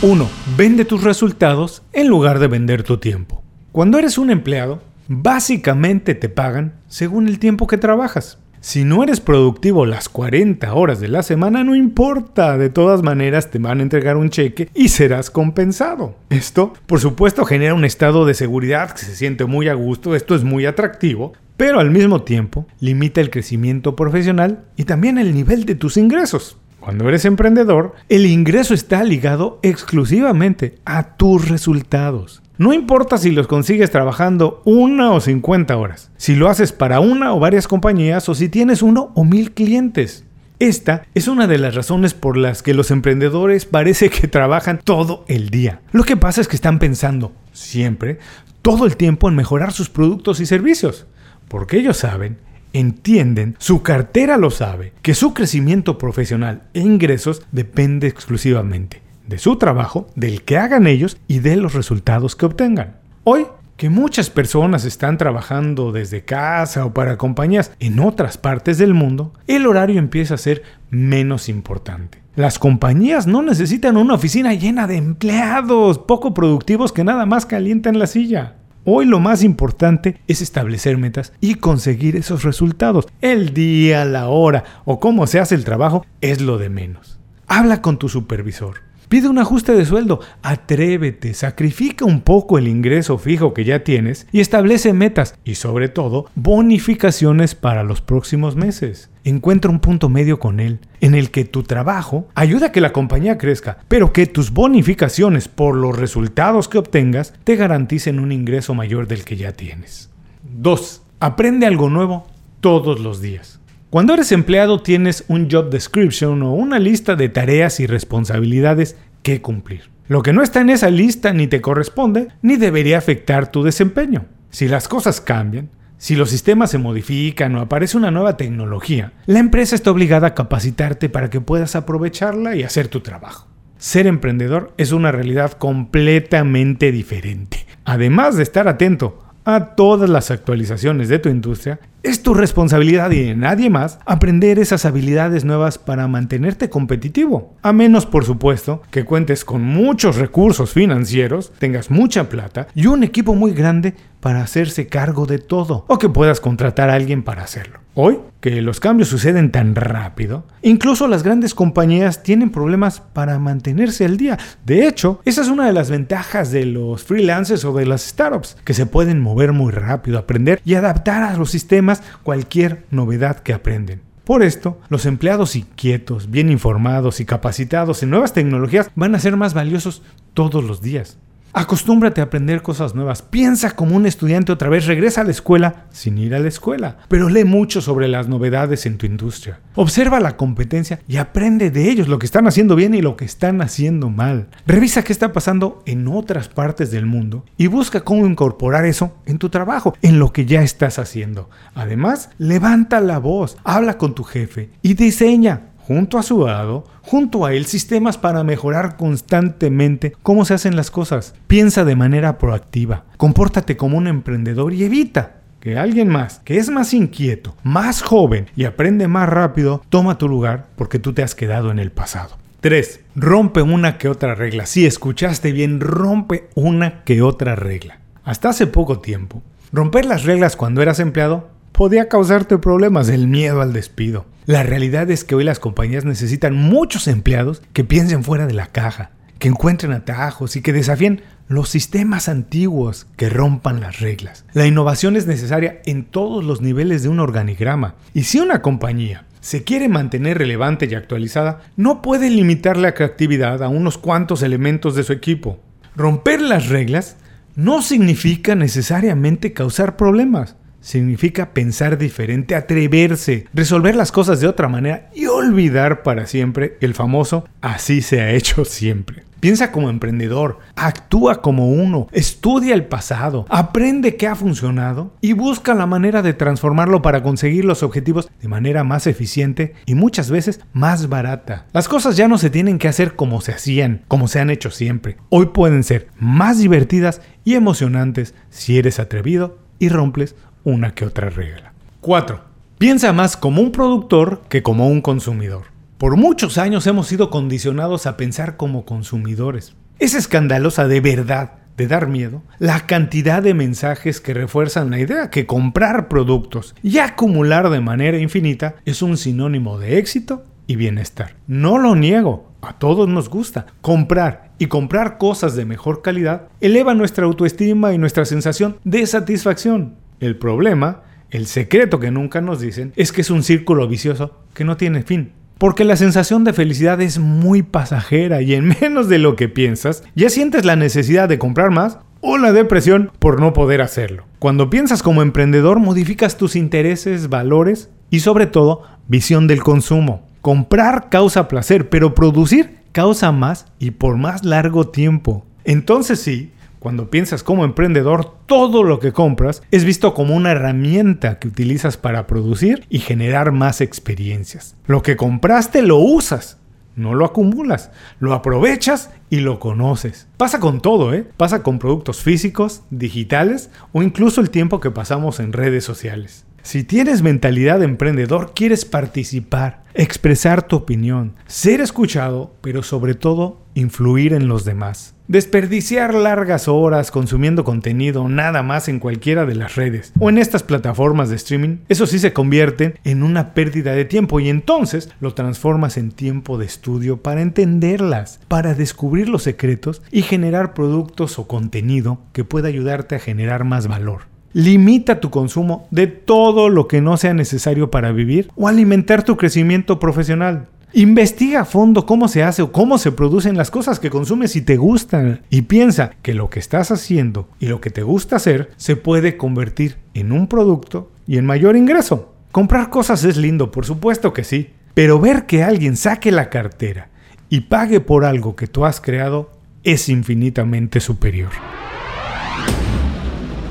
1. 0.02 0.30
Vende 0.56 0.84
tus 0.84 1.02
resultados 1.02 1.82
en 1.92 2.08
lugar 2.08 2.38
de 2.38 2.48
vender 2.48 2.82
tu 2.82 2.96
tiempo. 2.98 3.42
Cuando 3.70 3.98
eres 3.98 4.16
un 4.16 4.30
empleado, 4.30 4.82
básicamente 5.08 6.14
te 6.14 6.28
pagan 6.28 6.72
según 6.88 7.28
el 7.28 7.38
tiempo 7.38 7.66
que 7.66 7.76
trabajas. 7.76 8.38
Si 8.62 8.84
no 8.84 9.02
eres 9.02 9.20
productivo 9.20 9.86
las 9.86 10.10
40 10.10 10.74
horas 10.74 11.00
de 11.00 11.08
la 11.08 11.22
semana, 11.22 11.64
no 11.64 11.74
importa, 11.74 12.58
de 12.58 12.68
todas 12.68 13.02
maneras 13.02 13.50
te 13.50 13.58
van 13.58 13.80
a 13.80 13.82
entregar 13.82 14.18
un 14.18 14.28
cheque 14.28 14.68
y 14.74 14.88
serás 14.88 15.30
compensado. 15.30 16.14
Esto, 16.28 16.74
por 16.86 17.00
supuesto, 17.00 17.46
genera 17.46 17.72
un 17.72 17.86
estado 17.86 18.26
de 18.26 18.34
seguridad 18.34 18.90
que 18.90 19.00
se 19.00 19.16
siente 19.16 19.46
muy 19.46 19.68
a 19.68 19.74
gusto, 19.74 20.14
esto 20.14 20.34
es 20.34 20.44
muy 20.44 20.66
atractivo, 20.66 21.32
pero 21.56 21.80
al 21.80 21.90
mismo 21.90 22.22
tiempo 22.22 22.66
limita 22.80 23.22
el 23.22 23.30
crecimiento 23.30 23.96
profesional 23.96 24.66
y 24.76 24.84
también 24.84 25.16
el 25.16 25.34
nivel 25.34 25.64
de 25.64 25.74
tus 25.74 25.96
ingresos. 25.96 26.58
Cuando 26.80 27.08
eres 27.08 27.24
emprendedor, 27.24 27.94
el 28.10 28.26
ingreso 28.26 28.74
está 28.74 29.02
ligado 29.04 29.58
exclusivamente 29.62 30.74
a 30.84 31.16
tus 31.16 31.48
resultados. 31.48 32.42
No 32.60 32.74
importa 32.74 33.16
si 33.16 33.30
los 33.30 33.46
consigues 33.46 33.90
trabajando 33.90 34.60
una 34.66 35.12
o 35.12 35.20
50 35.22 35.74
horas, 35.78 36.10
si 36.18 36.36
lo 36.36 36.50
haces 36.50 36.72
para 36.72 37.00
una 37.00 37.32
o 37.32 37.40
varias 37.40 37.66
compañías 37.66 38.28
o 38.28 38.34
si 38.34 38.50
tienes 38.50 38.82
uno 38.82 39.12
o 39.14 39.24
mil 39.24 39.52
clientes. 39.52 40.24
Esta 40.58 41.06
es 41.14 41.26
una 41.26 41.46
de 41.46 41.56
las 41.56 41.74
razones 41.74 42.12
por 42.12 42.36
las 42.36 42.62
que 42.62 42.74
los 42.74 42.90
emprendedores 42.90 43.64
parece 43.64 44.10
que 44.10 44.28
trabajan 44.28 44.78
todo 44.84 45.24
el 45.26 45.48
día. 45.48 45.80
Lo 45.92 46.04
que 46.04 46.18
pasa 46.18 46.42
es 46.42 46.48
que 46.48 46.56
están 46.56 46.78
pensando 46.78 47.32
siempre, 47.54 48.18
todo 48.60 48.84
el 48.84 48.98
tiempo 48.98 49.30
en 49.30 49.36
mejorar 49.36 49.72
sus 49.72 49.88
productos 49.88 50.38
y 50.40 50.44
servicios, 50.44 51.06
porque 51.48 51.78
ellos 51.78 51.96
saben, 51.96 52.36
entienden, 52.74 53.56
su 53.58 53.82
cartera 53.82 54.36
lo 54.36 54.50
sabe, 54.50 54.92
que 55.00 55.14
su 55.14 55.32
crecimiento 55.32 55.96
profesional 55.96 56.64
e 56.74 56.80
ingresos 56.80 57.40
depende 57.52 58.06
exclusivamente 58.06 59.00
de 59.30 59.38
su 59.38 59.56
trabajo, 59.56 60.08
del 60.16 60.42
que 60.42 60.58
hagan 60.58 60.86
ellos 60.86 61.16
y 61.26 61.38
de 61.38 61.56
los 61.56 61.72
resultados 61.72 62.36
que 62.36 62.46
obtengan. 62.46 62.96
Hoy 63.24 63.46
que 63.76 63.88
muchas 63.88 64.28
personas 64.28 64.84
están 64.84 65.16
trabajando 65.16 65.90
desde 65.92 66.22
casa 66.22 66.84
o 66.84 66.92
para 66.92 67.16
compañías 67.16 67.72
en 67.80 68.00
otras 68.00 68.36
partes 68.36 68.76
del 68.76 68.92
mundo, 68.92 69.32
el 69.46 69.66
horario 69.66 69.98
empieza 69.98 70.34
a 70.34 70.38
ser 70.38 70.62
menos 70.90 71.48
importante. 71.48 72.20
Las 72.36 72.58
compañías 72.58 73.26
no 73.26 73.40
necesitan 73.40 73.96
una 73.96 74.14
oficina 74.14 74.52
llena 74.52 74.86
de 74.86 74.96
empleados 74.96 75.98
poco 75.98 76.34
productivos 76.34 76.92
que 76.92 77.04
nada 77.04 77.24
más 77.24 77.46
calientan 77.46 77.98
la 77.98 78.06
silla. 78.06 78.56
Hoy 78.84 79.06
lo 79.06 79.20
más 79.20 79.42
importante 79.42 80.20
es 80.26 80.42
establecer 80.42 80.98
metas 80.98 81.32
y 81.40 81.54
conseguir 81.54 82.16
esos 82.16 82.42
resultados. 82.42 83.06
El 83.20 83.54
día, 83.54 84.04
la 84.04 84.28
hora 84.28 84.64
o 84.84 85.00
cómo 85.00 85.26
se 85.26 85.38
hace 85.38 85.54
el 85.54 85.64
trabajo 85.64 86.04
es 86.20 86.40
lo 86.40 86.58
de 86.58 86.68
menos. 86.68 87.18
Habla 87.46 87.80
con 87.80 87.98
tu 87.98 88.08
supervisor 88.08 88.89
Pide 89.10 89.28
un 89.28 89.38
ajuste 89.38 89.72
de 89.72 89.84
sueldo, 89.84 90.20
atrévete, 90.40 91.34
sacrifica 91.34 92.04
un 92.04 92.20
poco 92.20 92.58
el 92.58 92.68
ingreso 92.68 93.18
fijo 93.18 93.52
que 93.52 93.64
ya 93.64 93.82
tienes 93.82 94.28
y 94.30 94.38
establece 94.38 94.92
metas 94.92 95.34
y 95.42 95.56
sobre 95.56 95.88
todo 95.88 96.26
bonificaciones 96.36 97.56
para 97.56 97.82
los 97.82 98.02
próximos 98.02 98.54
meses. 98.54 99.10
Encuentra 99.24 99.68
un 99.68 99.80
punto 99.80 100.08
medio 100.08 100.38
con 100.38 100.60
él, 100.60 100.78
en 101.00 101.16
el 101.16 101.32
que 101.32 101.44
tu 101.44 101.64
trabajo 101.64 102.28
ayuda 102.36 102.68
a 102.68 102.72
que 102.72 102.80
la 102.80 102.92
compañía 102.92 103.36
crezca, 103.36 103.78
pero 103.88 104.12
que 104.12 104.26
tus 104.26 104.52
bonificaciones 104.52 105.48
por 105.48 105.74
los 105.74 105.98
resultados 105.98 106.68
que 106.68 106.78
obtengas 106.78 107.34
te 107.42 107.56
garanticen 107.56 108.20
un 108.20 108.30
ingreso 108.30 108.74
mayor 108.74 109.08
del 109.08 109.24
que 109.24 109.36
ya 109.36 109.50
tienes. 109.50 110.08
2. 110.44 111.02
Aprende 111.18 111.66
algo 111.66 111.90
nuevo 111.90 112.28
todos 112.60 113.00
los 113.00 113.20
días. 113.20 113.59
Cuando 113.90 114.14
eres 114.14 114.30
empleado 114.30 114.80
tienes 114.80 115.24
un 115.26 115.50
job 115.50 115.68
description 115.68 116.44
o 116.44 116.54
una 116.54 116.78
lista 116.78 117.16
de 117.16 117.28
tareas 117.28 117.80
y 117.80 117.88
responsabilidades 117.88 118.96
que 119.24 119.42
cumplir. 119.42 119.90
Lo 120.06 120.22
que 120.22 120.32
no 120.32 120.42
está 120.42 120.60
en 120.60 120.70
esa 120.70 120.90
lista 120.90 121.32
ni 121.32 121.48
te 121.48 121.60
corresponde 121.60 122.28
ni 122.40 122.56
debería 122.56 122.98
afectar 122.98 123.50
tu 123.50 123.64
desempeño. 123.64 124.26
Si 124.50 124.68
las 124.68 124.86
cosas 124.86 125.20
cambian, 125.20 125.70
si 125.98 126.14
los 126.14 126.30
sistemas 126.30 126.70
se 126.70 126.78
modifican 126.78 127.56
o 127.56 127.60
aparece 127.60 127.96
una 127.96 128.12
nueva 128.12 128.36
tecnología, 128.36 129.12
la 129.26 129.40
empresa 129.40 129.74
está 129.74 129.90
obligada 129.90 130.28
a 130.28 130.34
capacitarte 130.34 131.08
para 131.08 131.28
que 131.28 131.40
puedas 131.40 131.74
aprovecharla 131.74 132.54
y 132.54 132.62
hacer 132.62 132.86
tu 132.86 133.00
trabajo. 133.00 133.48
Ser 133.76 134.06
emprendedor 134.06 134.72
es 134.76 134.92
una 134.92 135.10
realidad 135.10 135.54
completamente 135.54 136.92
diferente. 136.92 137.66
Además 137.84 138.36
de 138.36 138.44
estar 138.44 138.68
atento 138.68 139.18
a 139.44 139.74
todas 139.74 140.10
las 140.10 140.30
actualizaciones 140.30 141.08
de 141.08 141.18
tu 141.18 141.28
industria, 141.28 141.80
es 142.02 142.22
tu 142.22 142.32
responsabilidad 142.32 143.10
y 143.10 143.24
de 143.24 143.34
nadie 143.34 143.68
más 143.68 143.98
aprender 144.06 144.58
esas 144.58 144.84
habilidades 144.84 145.44
nuevas 145.44 145.78
para 145.78 146.08
mantenerte 146.08 146.70
competitivo. 146.70 147.54
A 147.62 147.72
menos, 147.72 148.06
por 148.06 148.24
supuesto, 148.24 148.82
que 148.90 149.04
cuentes 149.04 149.44
con 149.44 149.62
muchos 149.62 150.16
recursos 150.16 150.72
financieros, 150.72 151.52
tengas 151.58 151.90
mucha 151.90 152.28
plata 152.28 152.68
y 152.74 152.86
un 152.86 153.02
equipo 153.02 153.34
muy 153.34 153.52
grande 153.52 153.94
para 154.20 154.42
hacerse 154.42 154.86
cargo 154.86 155.26
de 155.26 155.38
todo 155.38 155.84
o 155.88 155.98
que 155.98 156.08
puedas 156.08 156.40
contratar 156.40 156.90
a 156.90 156.94
alguien 156.94 157.22
para 157.22 157.42
hacerlo. 157.42 157.80
Hoy, 157.94 158.18
que 158.40 158.62
los 158.62 158.78
cambios 158.78 159.08
suceden 159.08 159.50
tan 159.50 159.74
rápido, 159.74 160.44
incluso 160.62 161.08
las 161.08 161.22
grandes 161.22 161.54
compañías 161.54 162.22
tienen 162.22 162.50
problemas 162.50 163.00
para 163.00 163.38
mantenerse 163.38 164.04
al 164.04 164.16
día. 164.16 164.38
De 164.64 164.86
hecho, 164.86 165.20
esa 165.24 165.42
es 165.42 165.48
una 165.48 165.66
de 165.66 165.72
las 165.72 165.90
ventajas 165.90 166.52
de 166.52 166.66
los 166.66 167.02
freelancers 167.02 167.64
o 167.64 167.72
de 167.72 167.86
las 167.86 168.02
startups, 168.02 168.56
que 168.64 168.74
se 168.74 168.86
pueden 168.86 169.20
mover 169.20 169.52
muy 169.52 169.72
rápido, 169.72 170.18
aprender 170.18 170.60
y 170.64 170.74
adaptar 170.74 171.22
a 171.24 171.36
los 171.36 171.50
sistemas 171.50 172.02
cualquier 172.22 172.86
novedad 172.90 173.40
que 173.40 173.52
aprenden. 173.52 174.02
Por 174.24 174.44
esto, 174.44 174.78
los 174.88 175.06
empleados 175.06 175.56
inquietos, 175.56 176.30
bien 176.30 176.50
informados 176.50 177.18
y 177.18 177.24
capacitados 177.24 178.02
en 178.04 178.10
nuevas 178.10 178.32
tecnologías 178.32 178.88
van 178.94 179.16
a 179.16 179.18
ser 179.18 179.36
más 179.36 179.54
valiosos 179.54 180.02
todos 180.34 180.62
los 180.62 180.80
días. 180.80 181.18
Acostúmbrate 181.52 182.20
a 182.20 182.24
aprender 182.24 182.62
cosas 182.62 182.94
nuevas. 182.94 183.22
Piensa 183.22 183.72
como 183.72 183.96
un 183.96 184.06
estudiante 184.06 184.52
otra 184.52 184.68
vez. 184.68 184.86
Regresa 184.86 185.22
a 185.22 185.24
la 185.24 185.32
escuela 185.32 185.86
sin 185.90 186.16
ir 186.16 186.34
a 186.34 186.38
la 186.38 186.48
escuela. 186.48 186.98
Pero 187.08 187.28
lee 187.28 187.44
mucho 187.44 187.80
sobre 187.80 188.06
las 188.06 188.28
novedades 188.28 188.86
en 188.86 188.98
tu 188.98 189.06
industria. 189.06 189.58
Observa 189.74 190.20
la 190.20 190.36
competencia 190.36 191.00
y 191.08 191.16
aprende 191.16 191.70
de 191.70 191.90
ellos 191.90 192.06
lo 192.06 192.18
que 192.20 192.26
están 192.26 192.46
haciendo 192.46 192.76
bien 192.76 192.94
y 192.94 193.02
lo 193.02 193.16
que 193.16 193.24
están 193.24 193.62
haciendo 193.62 194.10
mal. 194.10 194.48
Revisa 194.64 195.02
qué 195.02 195.12
está 195.12 195.32
pasando 195.32 195.82
en 195.86 196.06
otras 196.06 196.48
partes 196.48 196.92
del 196.92 197.06
mundo 197.06 197.44
y 197.56 197.66
busca 197.66 198.02
cómo 198.02 198.26
incorporar 198.26 198.84
eso 198.84 199.16
en 199.26 199.38
tu 199.38 199.48
trabajo, 199.48 199.96
en 200.02 200.20
lo 200.20 200.32
que 200.32 200.46
ya 200.46 200.62
estás 200.62 200.98
haciendo. 201.00 201.50
Además, 201.74 202.30
levanta 202.38 203.00
la 203.00 203.18
voz, 203.18 203.56
habla 203.64 203.98
con 203.98 204.14
tu 204.14 204.22
jefe 204.22 204.70
y 204.82 204.94
diseña 204.94 205.69
junto 205.90 206.18
a 206.18 206.22
su 206.22 206.46
lado, 206.46 206.84
junto 207.02 207.44
a 207.44 207.52
él, 207.52 207.66
sistemas 207.66 208.16
para 208.16 208.44
mejorar 208.44 208.96
constantemente 208.96 210.12
cómo 210.22 210.44
se 210.44 210.54
hacen 210.54 210.76
las 210.76 210.88
cosas. 210.88 211.34
Piensa 211.48 211.84
de 211.84 211.96
manera 211.96 212.38
proactiva, 212.38 213.06
compórtate 213.16 213.76
como 213.76 213.98
un 213.98 214.06
emprendedor 214.06 214.72
y 214.72 214.84
evita 214.84 215.40
que 215.58 215.76
alguien 215.76 216.06
más, 216.06 216.42
que 216.44 216.58
es 216.58 216.70
más 216.70 216.94
inquieto, 216.94 217.56
más 217.64 218.02
joven 218.02 218.46
y 218.54 218.66
aprende 218.66 219.08
más 219.08 219.28
rápido, 219.28 219.82
toma 219.88 220.16
tu 220.16 220.28
lugar 220.28 220.66
porque 220.76 221.00
tú 221.00 221.12
te 221.12 221.24
has 221.24 221.34
quedado 221.34 221.72
en 221.72 221.80
el 221.80 221.90
pasado. 221.90 222.36
3. 222.60 223.00
Rompe 223.16 223.60
una 223.60 223.98
que 223.98 224.08
otra 224.08 224.36
regla. 224.36 224.66
Si 224.66 224.86
escuchaste 224.86 225.50
bien, 225.50 225.80
rompe 225.80 226.50
una 226.54 227.02
que 227.02 227.20
otra 227.20 227.56
regla. 227.56 227.98
Hasta 228.22 228.50
hace 228.50 228.68
poco 228.68 229.00
tiempo, 229.00 229.42
romper 229.72 230.04
las 230.04 230.22
reglas 230.22 230.54
cuando 230.54 230.82
eras 230.82 231.00
empleado 231.00 231.48
podía 231.80 232.08
causarte 232.10 232.58
problemas, 232.58 233.08
el 233.08 233.26
miedo 233.26 233.62
al 233.62 233.72
despido. 233.72 234.26
La 234.44 234.62
realidad 234.62 235.10
es 235.10 235.24
que 235.24 235.34
hoy 235.34 235.44
las 235.44 235.58
compañías 235.58 236.04
necesitan 236.04 236.54
muchos 236.54 237.08
empleados 237.08 237.62
que 237.72 237.84
piensen 237.84 238.22
fuera 238.22 238.46
de 238.46 238.52
la 238.52 238.66
caja, 238.66 239.12
que 239.38 239.48
encuentren 239.48 239.92
atajos 239.92 240.56
y 240.56 240.60
que 240.60 240.74
desafíen 240.74 241.22
los 241.48 241.70
sistemas 241.70 242.28
antiguos, 242.28 243.06
que 243.16 243.30
rompan 243.30 243.80
las 243.80 243.98
reglas. 243.98 244.44
La 244.52 244.66
innovación 244.66 245.16
es 245.16 245.26
necesaria 245.26 245.80
en 245.86 246.04
todos 246.04 246.44
los 246.44 246.60
niveles 246.60 247.02
de 247.02 247.08
un 247.08 247.18
organigrama. 247.18 247.94
Y 248.12 248.24
si 248.24 248.40
una 248.40 248.60
compañía 248.60 249.24
se 249.40 249.64
quiere 249.64 249.88
mantener 249.88 250.36
relevante 250.36 250.84
y 250.84 250.94
actualizada, 250.94 251.62
no 251.78 252.02
puede 252.02 252.28
limitar 252.28 252.76
la 252.76 252.92
creatividad 252.92 253.62
a 253.62 253.70
unos 253.70 253.96
cuantos 253.96 254.42
elementos 254.42 254.96
de 254.96 255.02
su 255.02 255.14
equipo. 255.14 255.58
Romper 255.96 256.42
las 256.42 256.68
reglas 256.68 257.16
no 257.56 257.80
significa 257.80 258.54
necesariamente 258.54 259.54
causar 259.54 259.96
problemas 259.96 260.56
significa 260.80 261.52
pensar 261.52 261.98
diferente, 261.98 262.54
atreverse, 262.54 263.46
resolver 263.52 263.94
las 263.94 264.12
cosas 264.12 264.40
de 264.40 264.48
otra 264.48 264.68
manera 264.68 265.10
y 265.14 265.26
olvidar 265.26 266.02
para 266.02 266.26
siempre 266.26 266.76
el 266.80 266.94
famoso 266.94 267.44
así 267.60 268.02
se 268.02 268.20
ha 268.20 268.30
hecho 268.32 268.64
siempre. 268.64 269.24
Piensa 269.40 269.72
como 269.72 269.88
emprendedor, 269.88 270.58
actúa 270.76 271.40
como 271.40 271.70
uno, 271.70 272.08
estudia 272.12 272.74
el 272.74 272.84
pasado, 272.84 273.46
aprende 273.48 274.16
qué 274.16 274.26
ha 274.26 274.34
funcionado 274.34 275.14
y 275.22 275.32
busca 275.32 275.72
la 275.72 275.86
manera 275.86 276.20
de 276.20 276.34
transformarlo 276.34 277.00
para 277.00 277.22
conseguir 277.22 277.64
los 277.64 277.82
objetivos 277.82 278.30
de 278.42 278.48
manera 278.48 278.84
más 278.84 279.06
eficiente 279.06 279.72
y 279.86 279.94
muchas 279.94 280.30
veces 280.30 280.60
más 280.74 281.08
barata. 281.08 281.66
Las 281.72 281.88
cosas 281.88 282.18
ya 282.18 282.28
no 282.28 282.36
se 282.36 282.50
tienen 282.50 282.78
que 282.78 282.88
hacer 282.88 283.16
como 283.16 283.40
se 283.40 283.52
hacían, 283.52 284.02
como 284.08 284.28
se 284.28 284.40
han 284.40 284.50
hecho 284.50 284.70
siempre. 284.70 285.16
Hoy 285.30 285.46
pueden 285.46 285.84
ser 285.84 286.08
más 286.18 286.58
divertidas 286.58 287.22
y 287.42 287.54
emocionantes 287.54 288.34
si 288.50 288.78
eres 288.78 289.00
atrevido 289.00 289.58
y 289.78 289.88
rompes 289.88 290.36
una 290.64 290.94
que 290.94 291.04
otra 291.04 291.30
regla. 291.30 291.72
4. 292.00 292.40
Piensa 292.78 293.12
más 293.12 293.36
como 293.36 293.60
un 293.60 293.72
productor 293.72 294.42
que 294.48 294.62
como 294.62 294.88
un 294.88 295.00
consumidor. 295.00 295.64
Por 295.98 296.16
muchos 296.16 296.56
años 296.56 296.86
hemos 296.86 297.08
sido 297.08 297.28
condicionados 297.28 298.06
a 298.06 298.16
pensar 298.16 298.56
como 298.56 298.86
consumidores. 298.86 299.74
Es 299.98 300.14
escandalosa 300.14 300.88
de 300.88 301.00
verdad, 301.00 301.52
de 301.76 301.86
dar 301.86 302.08
miedo, 302.08 302.42
la 302.58 302.86
cantidad 302.86 303.42
de 303.42 303.54
mensajes 303.54 304.20
que 304.20 304.34
refuerzan 304.34 304.90
la 304.90 304.98
idea 304.98 305.30
que 305.30 305.46
comprar 305.46 306.08
productos 306.08 306.74
y 306.82 306.98
acumular 306.98 307.70
de 307.70 307.80
manera 307.80 308.18
infinita 308.18 308.76
es 308.84 309.02
un 309.02 309.16
sinónimo 309.16 309.78
de 309.78 309.98
éxito 309.98 310.44
y 310.66 310.76
bienestar. 310.76 311.36
No 311.46 311.78
lo 311.78 311.96
niego, 311.96 312.52
a 312.62 312.74
todos 312.74 313.08
nos 313.08 313.28
gusta. 313.28 313.66
Comprar 313.80 314.52
y 314.58 314.66
comprar 314.66 315.18
cosas 315.18 315.56
de 315.56 315.64
mejor 315.64 316.02
calidad 316.02 316.48
eleva 316.60 316.94
nuestra 316.94 317.24
autoestima 317.24 317.92
y 317.92 317.98
nuestra 317.98 318.24
sensación 318.24 318.76
de 318.84 319.06
satisfacción. 319.06 319.96
El 320.20 320.36
problema, 320.36 321.02
el 321.30 321.46
secreto 321.46 321.98
que 321.98 322.10
nunca 322.10 322.40
nos 322.40 322.60
dicen, 322.60 322.92
es 322.96 323.10
que 323.10 323.22
es 323.22 323.30
un 323.30 323.42
círculo 323.42 323.88
vicioso 323.88 324.38
que 324.54 324.64
no 324.64 324.76
tiene 324.76 325.02
fin. 325.02 325.32
Porque 325.56 325.84
la 325.84 325.96
sensación 325.96 326.44
de 326.44 326.52
felicidad 326.52 327.00
es 327.00 327.18
muy 327.18 327.62
pasajera 327.62 328.40
y 328.42 328.54
en 328.54 328.68
menos 328.80 329.08
de 329.08 329.18
lo 329.18 329.36
que 329.36 329.48
piensas, 329.48 330.02
ya 330.14 330.30
sientes 330.30 330.64
la 330.64 330.76
necesidad 330.76 331.28
de 331.28 331.38
comprar 331.38 331.70
más 331.70 331.98
o 332.20 332.38
la 332.38 332.52
depresión 332.52 333.10
por 333.18 333.40
no 333.40 333.52
poder 333.52 333.80
hacerlo. 333.82 334.24
Cuando 334.38 334.70
piensas 334.70 335.02
como 335.02 335.22
emprendedor, 335.22 335.78
modificas 335.78 336.36
tus 336.36 336.56
intereses, 336.56 337.28
valores 337.28 337.90
y 338.10 338.20
sobre 338.20 338.46
todo 338.46 338.82
visión 339.08 339.46
del 339.46 339.62
consumo. 339.62 340.26
Comprar 340.40 341.08
causa 341.10 341.48
placer, 341.48 341.88
pero 341.88 342.14
producir 342.14 342.76
causa 342.92 343.32
más 343.32 343.66
y 343.78 343.92
por 343.92 344.16
más 344.16 344.44
largo 344.44 344.88
tiempo. 344.88 345.44
Entonces 345.64 346.20
sí, 346.20 346.52
cuando 346.80 347.10
piensas 347.10 347.42
como 347.42 347.66
emprendedor, 347.66 348.38
todo 348.46 348.82
lo 348.82 349.00
que 349.00 349.12
compras 349.12 349.62
es 349.70 349.84
visto 349.84 350.14
como 350.14 350.34
una 350.34 350.52
herramienta 350.52 351.38
que 351.38 351.46
utilizas 351.46 351.98
para 351.98 352.26
producir 352.26 352.86
y 352.88 353.00
generar 353.00 353.52
más 353.52 353.82
experiencias. 353.82 354.76
Lo 354.86 355.02
que 355.02 355.14
compraste 355.14 355.82
lo 355.82 355.98
usas, 355.98 356.58
no 356.96 357.14
lo 357.14 357.26
acumulas, 357.26 357.90
lo 358.18 358.32
aprovechas 358.32 359.10
y 359.28 359.40
lo 359.40 359.60
conoces. 359.60 360.26
Pasa 360.38 360.58
con 360.58 360.80
todo, 360.80 361.12
¿eh? 361.12 361.26
Pasa 361.36 361.62
con 361.62 361.78
productos 361.78 362.22
físicos, 362.22 362.82
digitales 362.88 363.70
o 363.92 364.02
incluso 364.02 364.40
el 364.40 364.48
tiempo 364.48 364.80
que 364.80 364.90
pasamos 364.90 365.38
en 365.38 365.52
redes 365.52 365.84
sociales. 365.84 366.46
Si 366.62 366.82
tienes 366.82 367.20
mentalidad 367.20 367.78
de 367.78 367.86
emprendedor, 367.86 368.52
quieres 368.54 368.86
participar, 368.86 369.84
expresar 369.92 370.62
tu 370.62 370.76
opinión, 370.76 371.34
ser 371.46 371.82
escuchado, 371.82 372.54
pero 372.62 372.82
sobre 372.82 373.14
todo 373.14 373.60
influir 373.74 374.32
en 374.32 374.48
los 374.48 374.64
demás. 374.64 375.14
Desperdiciar 375.30 376.12
largas 376.12 376.66
horas 376.66 377.12
consumiendo 377.12 377.62
contenido 377.62 378.28
nada 378.28 378.64
más 378.64 378.88
en 378.88 378.98
cualquiera 378.98 379.46
de 379.46 379.54
las 379.54 379.76
redes 379.76 380.12
o 380.18 380.28
en 380.28 380.38
estas 380.38 380.64
plataformas 380.64 381.30
de 381.30 381.36
streaming, 381.36 381.76
eso 381.88 382.08
sí 382.08 382.18
se 382.18 382.32
convierte 382.32 382.96
en 383.04 383.22
una 383.22 383.54
pérdida 383.54 383.92
de 383.92 384.04
tiempo 384.04 384.40
y 384.40 384.48
entonces 384.48 385.08
lo 385.20 385.32
transformas 385.32 385.98
en 385.98 386.10
tiempo 386.10 386.58
de 386.58 386.66
estudio 386.66 387.18
para 387.18 387.42
entenderlas, 387.42 388.40
para 388.48 388.74
descubrir 388.74 389.28
los 389.28 389.44
secretos 389.44 390.02
y 390.10 390.22
generar 390.22 390.74
productos 390.74 391.38
o 391.38 391.46
contenido 391.46 392.18
que 392.32 392.42
pueda 392.42 392.66
ayudarte 392.66 393.14
a 393.14 393.20
generar 393.20 393.62
más 393.62 393.86
valor. 393.86 394.22
Limita 394.52 395.20
tu 395.20 395.30
consumo 395.30 395.86
de 395.92 396.08
todo 396.08 396.68
lo 396.68 396.88
que 396.88 397.00
no 397.00 397.16
sea 397.16 397.34
necesario 397.34 397.88
para 397.88 398.10
vivir 398.10 398.50
o 398.56 398.66
alimentar 398.66 399.22
tu 399.22 399.36
crecimiento 399.36 400.00
profesional. 400.00 400.66
Investiga 400.92 401.60
a 401.60 401.64
fondo 401.64 402.04
cómo 402.04 402.26
se 402.26 402.42
hace 402.42 402.62
o 402.62 402.72
cómo 402.72 402.98
se 402.98 403.12
producen 403.12 403.56
las 403.56 403.70
cosas 403.70 404.00
que 404.00 404.10
consumes 404.10 404.56
y 404.56 404.62
te 404.62 404.76
gustan. 404.76 405.42
Y 405.48 405.62
piensa 405.62 406.10
que 406.22 406.34
lo 406.34 406.50
que 406.50 406.58
estás 406.58 406.90
haciendo 406.90 407.48
y 407.60 407.66
lo 407.66 407.80
que 407.80 407.90
te 407.90 408.02
gusta 408.02 408.36
hacer 408.36 408.72
se 408.76 408.96
puede 408.96 409.36
convertir 409.36 409.98
en 410.14 410.32
un 410.32 410.48
producto 410.48 411.10
y 411.28 411.38
en 411.38 411.46
mayor 411.46 411.76
ingreso. 411.76 412.34
Comprar 412.50 412.90
cosas 412.90 413.22
es 413.22 413.36
lindo, 413.36 413.70
por 413.70 413.86
supuesto 413.86 414.32
que 414.32 414.42
sí. 414.42 414.70
Pero 414.94 415.20
ver 415.20 415.46
que 415.46 415.62
alguien 415.62 415.96
saque 415.96 416.32
la 416.32 416.50
cartera 416.50 417.08
y 417.48 417.60
pague 417.62 418.00
por 418.00 418.24
algo 418.24 418.56
que 418.56 418.66
tú 418.66 418.84
has 418.84 419.00
creado 419.00 419.52
es 419.84 420.08
infinitamente 420.08 420.98
superior. 420.98 421.50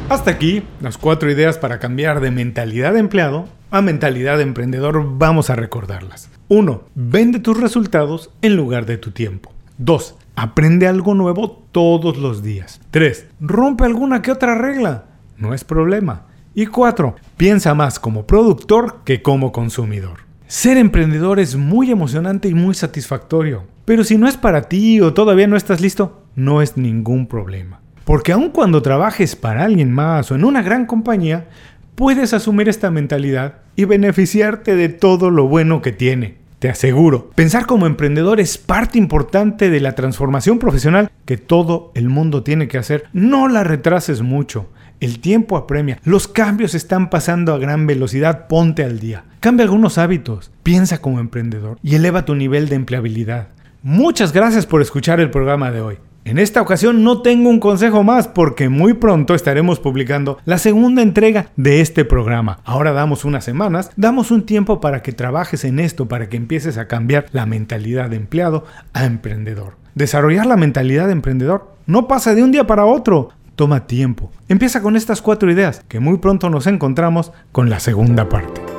Hasta 0.10 0.32
aquí 0.32 0.64
las 0.82 0.98
cuatro 0.98 1.30
ideas 1.30 1.60
para 1.60 1.78
cambiar 1.78 2.20
de 2.20 2.32
mentalidad 2.32 2.94
de 2.94 3.00
empleado 3.00 3.48
a 3.70 3.84
mentalidad 3.84 4.38
de 4.38 4.44
emprendedor. 4.44 5.20
Vamos 5.20 5.52
a 5.52 5.56
recordarlas. 5.56 6.32
1. 6.48 6.82
Vende 6.96 7.38
tus 7.38 7.60
resultados 7.60 8.32
en 8.42 8.56
lugar 8.56 8.88
de 8.88 8.98
tu 8.98 9.12
tiempo. 9.12 9.54
2. 9.78 10.16
Aprende 10.36 10.88
algo 10.88 11.14
nuevo 11.14 11.64
todos 11.72 12.18
los 12.18 12.42
días. 12.42 12.82
3. 12.90 13.28
Rompe 13.40 13.86
alguna 13.86 14.24
que 14.24 14.32
otra 14.32 14.56
regla. 14.56 15.06
No 15.38 15.54
es 15.54 15.64
problema. 15.64 16.24
Y 16.56 16.66
4. 16.66 17.16
Piensa 17.38 17.76
más 17.76 18.00
como 18.00 18.26
productor 18.26 19.02
que 19.06 19.22
como 19.22 19.52
consumidor. 19.52 20.22
Ser 20.48 20.78
emprendedor 20.78 21.40
es 21.40 21.56
muy 21.56 21.92
emocionante 21.92 22.48
y 22.48 22.56
muy 22.56 22.74
satisfactorio. 22.74 23.66
Pero 23.86 24.04
si 24.04 24.18
no 24.18 24.28
es 24.28 24.38
para 24.38 24.64
ti 24.64 25.02
o 25.02 25.14
todavía 25.14 25.46
no 25.46 25.56
estás 25.56 25.82
listo, 25.82 26.24
no 26.34 26.64
es 26.64 26.78
ningún 26.78 27.28
problema. 27.28 27.82
Porque 28.10 28.32
aun 28.32 28.50
cuando 28.50 28.82
trabajes 28.82 29.36
para 29.36 29.64
alguien 29.64 29.92
más 29.92 30.32
o 30.32 30.36
en 30.36 30.44
una 30.44 30.64
gran 30.64 30.88
compañía, 30.88 31.46
puedes 31.94 32.34
asumir 32.34 32.68
esta 32.68 32.90
mentalidad 32.90 33.58
y 33.76 33.86
beneficiarte 33.86 34.76
de 34.76 34.90
todo 34.90 35.30
lo 35.30 35.48
bueno 35.48 35.84
que 35.84 35.92
tiene. 35.92 36.38
Te 36.58 36.70
aseguro, 36.70 37.30
pensar 37.36 37.68
como 37.68 37.86
emprendedor 37.86 38.40
es 38.40 38.58
parte 38.58 38.98
importante 38.98 39.70
de 39.70 39.80
la 39.80 39.94
transformación 39.94 40.58
profesional 40.58 41.12
que 41.26 41.38
todo 41.38 41.92
el 41.94 42.10
mundo 42.10 42.42
tiene 42.42 42.68
que 42.68 42.80
hacer. 42.80 43.04
No 43.14 43.48
la 43.48 43.64
retrases 43.64 44.24
mucho. 44.24 44.72
El 45.00 45.20
tiempo 45.20 45.56
apremia. 45.56 46.00
Los 46.04 46.28
cambios 46.28 46.74
están 46.74 47.12
pasando 47.12 47.54
a 47.54 47.60
gran 47.60 47.86
velocidad. 47.86 48.48
Ponte 48.48 48.84
al 48.84 49.00
día. 49.00 49.26
Cambia 49.40 49.66
algunos 49.66 50.00
hábitos. 50.00 50.50
Piensa 50.64 51.00
como 51.00 51.20
emprendedor 51.20 51.78
y 51.84 51.94
eleva 51.94 52.26
tu 52.26 52.34
nivel 52.34 52.70
de 52.70 52.76
empleabilidad. 52.76 53.50
Muchas 53.84 54.34
gracias 54.34 54.66
por 54.66 54.82
escuchar 54.82 55.20
el 55.20 55.30
programa 55.30 55.70
de 55.70 55.82
hoy. 55.82 55.98
En 56.26 56.38
esta 56.38 56.62
ocasión 56.62 57.04
no 57.04 57.22
tengo 57.22 57.50
un 57.50 57.60
consejo 57.60 58.04
más 58.04 58.28
porque 58.28 58.70
muy 58.70 58.94
pronto 58.94 59.34
estaremos 59.34 59.80
publicando 59.80 60.38
la 60.46 60.58
segunda 60.58 61.02
entrega 61.02 61.48
de 61.56 61.82
este 61.82 62.06
programa. 62.06 62.60
Ahora 62.66 62.92
damos 62.92 63.26
unas 63.26 63.44
semanas, 63.44 63.92
damos 63.96 64.30
un 64.30 64.46
tiempo 64.46 64.82
para 64.82 65.02
que 65.02 65.12
trabajes 65.12 65.64
en 65.64 65.80
esto, 65.80 66.08
para 66.08 66.30
que 66.30 66.38
empieces 66.38 66.78
a 66.78 66.88
cambiar 66.88 67.26
la 67.32 67.46
mentalidad 67.46 68.10
de 68.10 68.18
empleado 68.18 68.66
a 68.94 69.06
emprendedor. 69.06 69.78
Desarrollar 69.96 70.46
la 70.46 70.58
mentalidad 70.58 71.08
de 71.08 71.14
emprendedor 71.14 71.74
no 71.86 72.08
pasa 72.08 72.36
de 72.36 72.44
un 72.44 72.52
día 72.52 72.68
para 72.68 72.86
otro, 72.86 73.30
toma 73.56 73.88
tiempo. 73.88 74.32
Empieza 74.48 74.82
con 74.82 74.96
estas 74.96 75.22
cuatro 75.22 75.52
ideas 75.52 75.84
que 75.88 76.00
muy 76.00 76.18
pronto 76.20 76.50
nos 76.50 76.68
encontramos 76.68 77.32
con 77.52 77.70
la 77.70 77.80
segunda 77.80 78.30
parte. 78.30 78.79